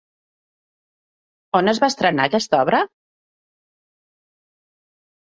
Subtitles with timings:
[1.59, 2.79] On es va estrenar aquesta obra?